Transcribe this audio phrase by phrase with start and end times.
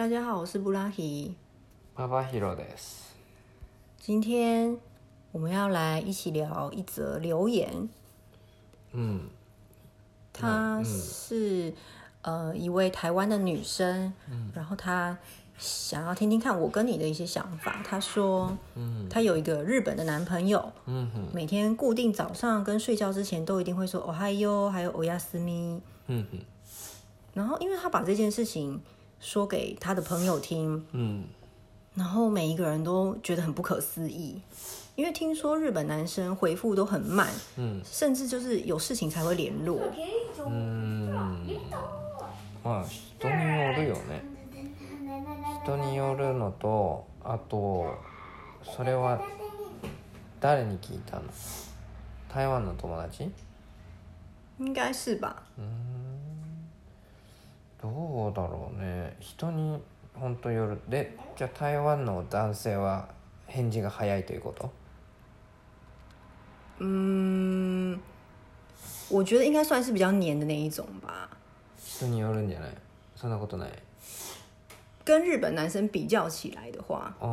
[0.00, 1.34] 大家好，我是布拉希。
[1.96, 3.12] パパヒロです。
[3.98, 4.76] 今天
[5.32, 7.88] 我们要来一起聊一则留言，
[8.92, 9.20] うん。
[10.32, 11.72] 她是、
[12.22, 14.12] 呃一位台湾的女生，
[14.54, 15.16] 然后她
[15.58, 17.82] 想要听听看我跟你的一些想法。
[17.82, 19.08] 她说，うん。
[19.08, 21.32] 她有一个日本的男朋友，うんふん。
[21.32, 26.40] 每天固定早上跟睡觉之前都一定会说“哦嗨哟”，还有“欧亚斯咪うんふん。”。
[27.32, 28.80] 然后，因为她把这件事情
[29.20, 31.24] 说给她的朋友听，うん。
[31.94, 34.40] 然后每一个人都觉得很不可思議，
[34.94, 37.26] 因為聽說日本男生回復都很慢，
[37.56, 37.82] うん。
[37.84, 39.80] 甚至就是有事情才會聯絡。
[40.38, 41.60] うーん。
[42.62, 44.22] まあ人によるよね。
[45.64, 47.94] 人によるのとあと
[48.62, 49.20] それは
[50.40, 51.22] 誰に聞いたの？
[52.28, 53.30] 台湾の友達？
[54.60, 55.36] 應該是吧？
[57.80, 57.92] どう
[58.33, 59.15] だろうね。
[59.19, 59.81] 人に
[60.13, 60.79] 本当よる。
[60.87, 63.09] で、じゃあ台湾の男性は
[63.47, 64.69] 返事が早いということ？
[66.79, 67.99] 嗯，
[69.09, 71.29] 我覺得應該算是比較黏的那一種吧。
[71.77, 72.71] 人によるんじゃない？
[73.15, 73.69] そんなことない？
[75.03, 77.27] 跟日本男生比較起來的話，あー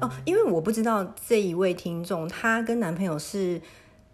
[0.00, 3.60] 哦，因為我不知道這一位聽眾她跟男朋友是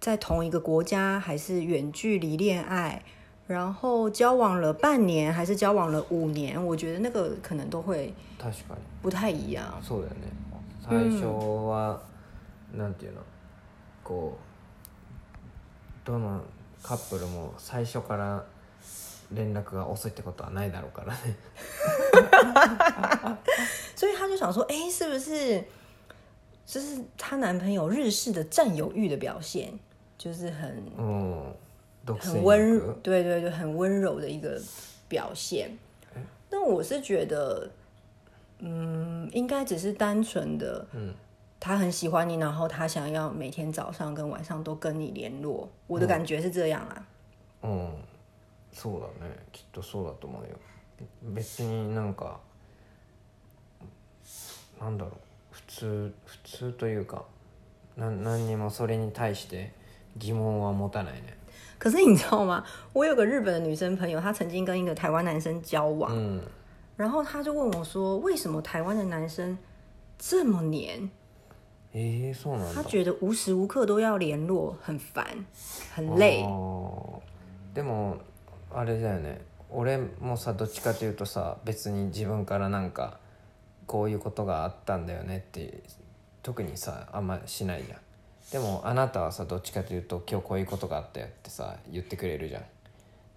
[0.00, 3.02] 在同一個國家，還是遠距離戀愛，
[3.49, 8.81] 然後交往了半年，還是交往了五年，我覺得那個可能都會確かに。
[9.01, 9.61] 不太一樣。
[9.81, 10.31] そうだよね
[10.81, 11.25] 最初
[11.67, 11.99] は、
[12.73, 13.21] なんていうの
[14.03, 14.37] こ
[16.03, 16.41] うどの
[16.83, 18.43] カップルも最初から
[19.33, 21.35] 連絡が遅いってことはないだろうからね
[23.95, 25.63] 所以她就想说，哎、是不是
[26.65, 29.71] 就是她男朋友日式的占有欲的表现，
[30.17, 31.55] 就是很うん独占
[32.19, 34.61] 很温欲对对对，很温柔的一个
[35.07, 35.77] 表现。
[36.49, 37.69] 但我是觉得，
[38.59, 41.13] 嗯，应该只是单纯的，嗯，
[41.59, 45.67] 他很喜欢你，然后他想要每天早上跟晚上都跟你联络。
[45.87, 47.07] 我的感觉是这样啊。
[47.63, 47.89] うん
[48.71, 50.57] そうだねきっとそうだと思うよ
[51.33, 52.39] 別になんか
[54.79, 55.13] なんだろう
[55.51, 57.23] 普通普通というか
[57.95, 59.71] な何にもそれに対して
[60.17, 61.37] 疑問は持たないね
[61.79, 62.63] 可是你知道吗？
[62.93, 66.41] 我有个日本的女生朋友，她曾经跟一个台湾男生交往，うん
[66.97, 69.57] 然后她就问我说：“为什么台湾的男生
[70.17, 71.09] 这么黏？
[71.93, 75.25] えー、そうなんだ他觉得无时无刻都要联络，很烦，
[75.93, 76.43] 很累。
[76.43, 77.19] あー
[77.73, 78.17] でも
[78.73, 83.19] あれだよね俺もさどっちかというとさ別に自分からなんか
[83.87, 85.83] こういうことがあったんだよねって
[86.43, 87.99] 特にさあんましないじゃん
[88.52, 92.62] でもあなたはさどっちかというと今日こういうことがあったよってさ言ってくれるじゃん。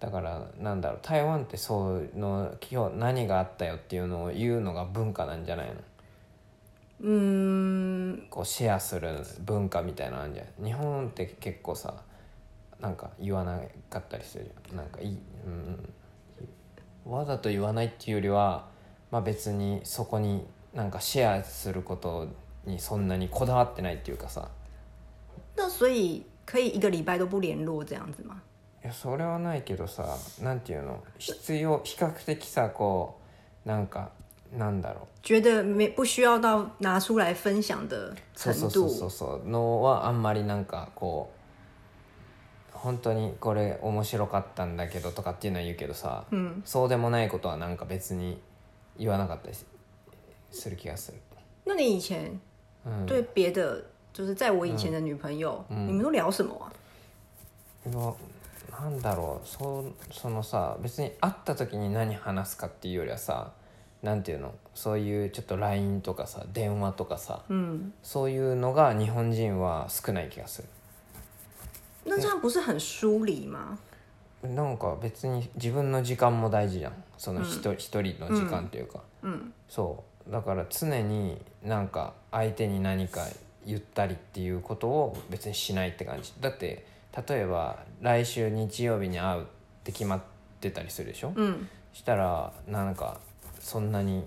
[0.00, 5.74] だからなんだろう台湾ってそうの今日何があったよっていうのを言うのが文化なんじゃないの？
[7.00, 11.94] 嗯，こうシェアする文化みたいなのあるじゃん日本って結構さ
[12.80, 14.76] なんか言わなかったりするじゃん。
[14.78, 15.18] なんかいい、
[17.06, 18.66] うん、わざと言わないっていうよりは、
[19.10, 20.44] まあ、別にそこに
[20.74, 22.28] なんかシェアすること
[22.66, 24.63] にそんなにこだわってないっていうかさ那
[25.78, 28.40] 所以可以一个礼拜都不联络这样子吗？
[28.82, 31.02] いやそれはないけどさなんていうの？
[31.18, 33.18] 必要比較的さこ
[33.64, 34.10] うなんか
[34.56, 35.06] なんだろう。
[35.22, 38.88] 觉得没不需要到拿出来分享的程そうそうそう度。
[38.90, 39.10] そう。
[39.10, 48.38] そうのはあんまりなんかこう本当にこれ面白かったんだけどとかっていうのは言うけどさ、嗯そうでもないことはなんか別に
[48.98, 49.56] 言わなかったり
[50.50, 51.18] する気がする、
[51.64, 52.38] 那你以前？
[52.84, 53.82] うん、对别的，
[54.14, 56.70] 就是在我以前的女朋友，你们都聊什么啊？
[58.70, 59.46] なんだろう。
[59.46, 63.50] そうそのさ別に会った時に何話すかっていうよりはさ
[64.02, 64.52] なんていうの？
[64.72, 70.68] そういうちょっと LINE とかさ電話とかさ嗯，そういうのが日本人は少ない気がする。
[72.06, 73.76] 那这样不是很疏離吗？
[74.44, 76.92] なんか別に自分の時間も大事じゃん。
[77.18, 80.30] その一人,、一人の時間っていうか、嗯そう。
[80.30, 83.26] だから常になんか相手に何か
[83.66, 86.32] 言ったりっていうことを別にしないって感じ。
[86.40, 86.86] だって
[87.28, 89.44] 例えば来週日曜日に会うっ
[89.84, 90.20] て決まっ
[90.60, 93.20] てたりするでしょ、嗯したらなんか
[93.60, 94.24] そんなに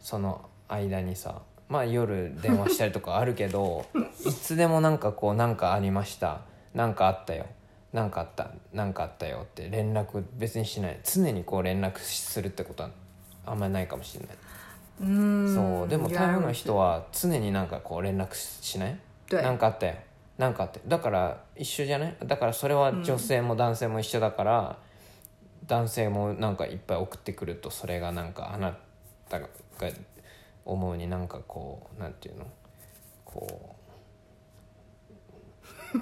[0.00, 3.84] その間にさまあ夜電話したりとかあるけど
[4.24, 6.42] いつでもなんかこうなんかありました。
[6.74, 7.46] なんかあったよ。
[7.92, 8.50] なんかあった。
[8.72, 11.00] なんかあったよって連絡別にしない。
[11.04, 12.90] 常にこう連絡するってことは
[13.44, 14.36] あんまりないかもしれない、
[15.00, 18.98] 嗯，そうでも台湾の人は常になんかこう連絡しない？
[19.28, 19.94] 对なんかあったよ
[20.36, 22.16] なんかあってだから一緒じゃない？
[22.26, 24.78] だからそれは女性も男性も一緒だから、
[25.66, 28.76] 男性もなんかいっぱい送ってくるとそれがなんかあな
[29.28, 29.48] たが
[30.64, 32.46] 思うになんかこうなんていうの？
[33.24, 33.46] こ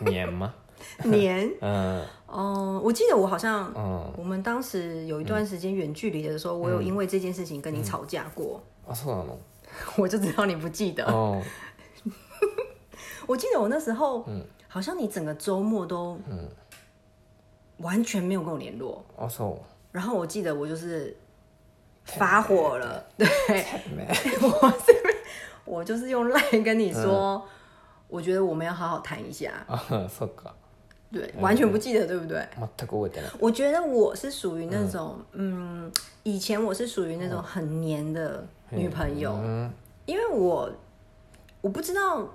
[0.00, 0.54] う年吗？
[1.04, 2.02] 年嗯
[2.35, 9.37] 哦、我记得我好像嗯我们当时有一段时间远距离的时候，我有因为这件事情跟你吵架过，あそうなの
[9.97, 11.05] 我就知道你不记得。
[11.05, 11.43] うん
[13.27, 16.49] 我记得我那时候，嗯好像你整个周末都うん
[17.77, 19.57] 完全没有跟我联络，あそう
[19.91, 21.15] 然后我记得我就是
[22.05, 24.07] 发火了，对 ね
[24.41, 25.15] 我是
[25.65, 27.41] 我就是用赖跟你说，
[28.07, 30.51] 我觉得我们要好好谈一下，あそっか
[31.11, 32.39] 对，完全不记得，对不对？
[32.77, 35.91] 全く覚えてない我觉得我是属于那种，嗯
[36.23, 39.71] 以前我是属于那种很黏的女朋友，うん
[40.05, 40.71] 因为我
[41.61, 42.27] 我不知道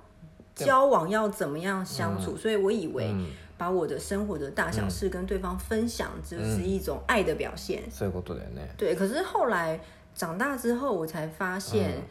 [0.55, 3.27] 交往要怎么样相处，所以我以为うん
[3.59, 7.83] 把我的生活的大小事跟对方分享，就是一种爱的表现。
[7.91, 9.81] そういうことだよね对，可是后来
[10.15, 12.03] 长大之后，我才发现，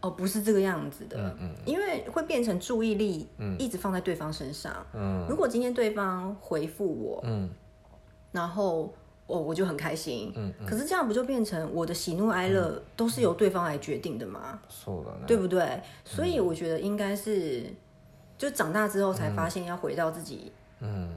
[0.00, 3.26] 哦，不是这个样子的，嗯因为会变成注意力
[3.58, 4.74] 一直放在对方身上。
[4.92, 7.48] うん如果今天对方回复我，うん
[8.32, 8.92] 然后
[9.26, 10.30] 哦，我就很开心。
[10.36, 14.58] 嗯可是这样不就变成我的喜怒哀乐都是由对方来决定的吗？
[14.68, 15.80] そうだね对不对？
[16.04, 17.64] 所以我觉得应该是，
[18.36, 21.08] 就长大之后才发现要回到自己うん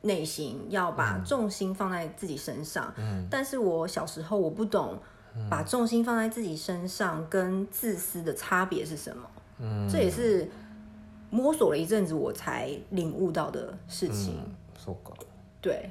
[0.00, 2.90] 内心，要把重心放在自己身上。
[2.96, 4.98] 嗯但是我小时候我不懂，
[5.50, 9.28] 把重心放在自己身上跟自私的差别是什么。
[9.60, 10.48] うん这也是
[11.30, 14.34] 摸索了一阵子我才领悟到的事情。
[14.78, 15.14] そうか
[15.62, 15.90] 对，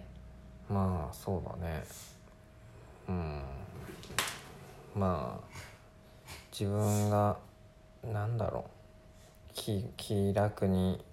[0.70, 1.84] まあそうだね
[3.08, 3.42] うん
[4.96, 5.40] まあ
[6.52, 7.38] 自分が
[8.04, 8.64] なんだろう
[9.54, 11.04] 気気楽に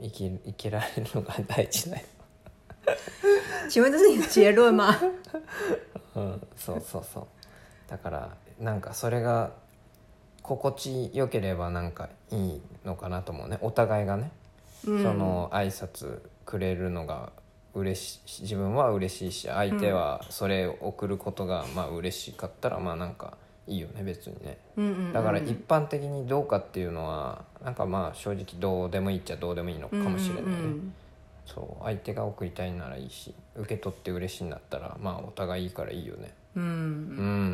[0.00, 2.04] 生き生きられるのが大事だよ
[3.68, 4.94] 请问这是你的结论吗？
[6.14, 7.26] うんそうそうそう
[7.87, 9.51] だからなんかそれが
[10.41, 13.57] 心地よければなんかいいのかなと思うね。
[13.61, 14.31] お互いがね、
[14.83, 17.31] その挨拶くれるのが
[17.73, 18.41] 嬉しい。
[18.43, 19.31] 自分は嬉しい。
[19.31, 23.37] し相手はそれを送ることがまあ嬉しかったらまあなんか
[23.67, 24.59] いいよね別にね。
[25.13, 30.93] だから一般的にどうかっていうのはなんかまあ正直どうでもいいっちゃどうでもいいのかもしれないね、嗯
[31.45, 36.33] そう相手が送りたいならいいし受け取って嬉しいんだったらまあお互いいいからいいよね。
[36.55, 36.61] 嗯。
[36.61, 36.63] う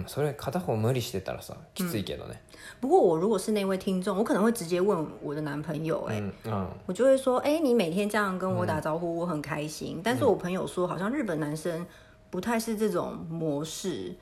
[0.04, 2.42] んそれ片方無理してたらさきついけどね。
[2.80, 6.68] 不过我如果是那位听众，我可能会直接问我的男朋友、哎、うんうん。
[6.86, 10.02] 我就会说，哎、你每天这样跟我打招呼，我很开心。
[10.04, 11.86] 但是我朋友说，好像日本男生
[12.30, 14.16] 不太是这种模式，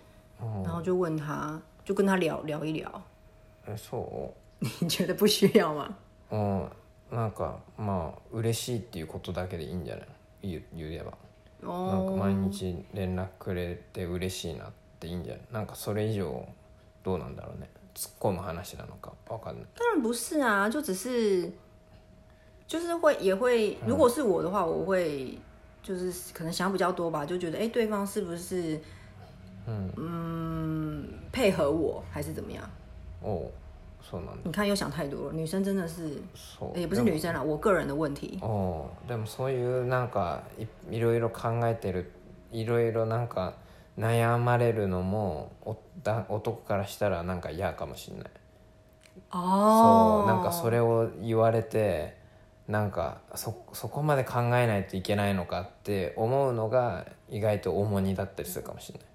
[0.63, 2.89] 然后就问他，就跟他聊聊一聊。
[3.67, 4.31] えそ
[4.79, 5.95] 你觉得不需要吗？
[6.31, 6.69] ううん
[7.11, 10.07] なんかまあ嬉しいっていうことだけでいいんじゃない？
[10.43, 11.05] 言う言えば。
[11.61, 15.41] なんか哦，毎日連絡くれて嬉しいなっていいんじゃない？
[15.51, 16.47] なんかそれ以上
[17.03, 17.69] どうなんだろうね。
[17.95, 19.65] 突っ込む話なのかわかんない。
[19.75, 21.51] 当然不是啊，就只是，
[22.67, 25.37] 就是会也会，如果是我的话，我会
[25.83, 28.79] 就是可能想比较多吧，就觉得哎、对方是不是
[29.65, 31.19] 嗯。
[31.31, 32.63] 配合我还是怎么样？
[33.21, 33.51] おう
[34.01, 34.41] そうなんだ。
[34.43, 36.79] 你看又想太多了，女生真的是そう。
[36.79, 38.39] 也不是女生啦，我个人的问题。
[38.41, 42.11] おうでもそういうなんかいいろいろ考えてる
[42.51, 43.55] いろいろなんか
[43.97, 48.27] 悩まれるのもおだ男からしたらなんか嫌かもしれない。
[49.31, 52.17] 哦そうなんかそれを言われて
[52.67, 59.07] なんかそそこまで考えないといけないのかって思うのが意外と重荷だったりするかもしれない。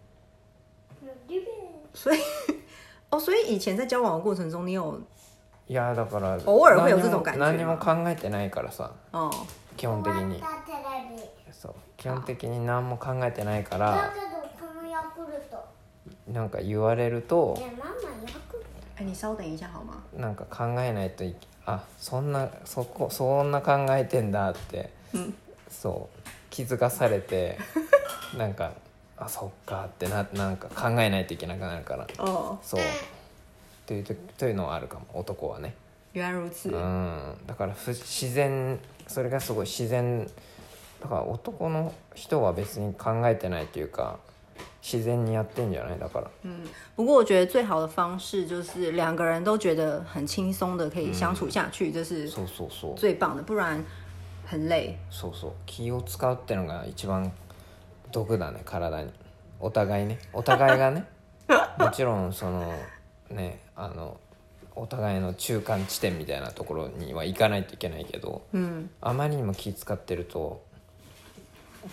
[1.94, 2.18] 所以
[3.11, 5.00] 哦，所以以前在交往的过程中，你有
[5.68, 8.90] いやだから偶爾会有這種感覺何にも何にも考えてないからさ。
[9.12, 9.30] 哦。
[9.76, 10.37] 基本的に。
[10.37, 11.75] テレビそう。
[11.96, 15.64] 基本的に何も考えてないかだらけどこのヤクルト
[16.30, 17.99] なんか言われるとねママヤ
[18.49, 18.64] クル
[18.96, 19.94] 哎，你稍等一下好吗？
[20.16, 21.34] なんか考えないとい
[21.66, 24.90] あそんなそこそんな考えてんだって、
[25.70, 26.18] そう。
[26.50, 27.58] 気づかされて
[28.37, 28.73] なんか
[29.16, 32.06] あそっかってななんか考えないといけなくなるから。
[32.18, 32.80] 哦，そう。
[33.87, 35.06] というとというのはあるかも。
[35.14, 35.75] 男はね。
[36.14, 36.68] 原来如此。
[36.68, 37.37] うん。
[37.47, 40.26] だから不自然それがすごい自然。
[41.02, 44.18] だから男の人は別に考えてないというか
[44.83, 45.99] 自然にやってんじゃない？
[45.99, 46.30] だから。
[46.44, 46.66] 嗯，
[46.97, 52.99] 不过我觉得最好的方式就是两个人都觉得很轻松的可以相处下去，这是そうそうそう。
[52.99, 53.85] 最棒的，不然
[54.47, 54.97] 很累。
[55.11, 55.52] そうそう。
[55.66, 57.30] 気を使うってのが一番
[58.14, 59.12] 毒だね体に。
[59.61, 60.18] お互いね。
[60.33, 61.04] お互いがね。
[61.78, 62.73] もちろんその
[63.30, 64.18] ねあの
[64.76, 70.62] お互いの中間地点みたいなところには行かないといけないけど嗯，あまりにも気使ってると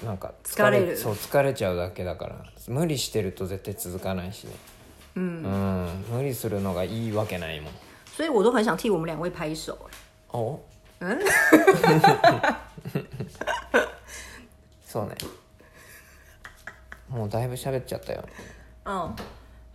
[0.05, 0.95] なんか疲れる。
[0.97, 2.35] そう疲れちゃうだけだから
[2.67, 4.53] 無理してると絶対続かないしね。
[5.15, 6.05] うん。
[6.09, 7.73] 無理するのがいいわけないもん。
[8.15, 9.73] 所以我都很想替我们两位拍手。
[10.31, 10.59] お
[11.01, 11.19] 嗯，
[14.87, 15.15] そうね
[17.10, 18.24] もうだいぶ喋っちゃったよ
[18.84, 19.14] 嗯，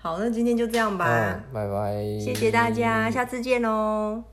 [0.02, 1.06] 好，那今天就这样吧。
[1.06, 4.24] うんバイバイ谢谢大家，下次见喽。